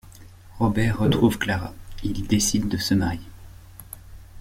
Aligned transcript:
Robert 0.59 0.97
retrouve 0.97 1.37
Clara, 1.37 1.75
ils 2.03 2.25
décident 2.25 2.65
de 2.67 2.77
se 2.77 2.95
marier. 2.95 3.21